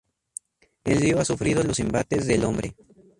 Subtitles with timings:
[0.83, 2.73] El río ha sufrido los embates del hombre.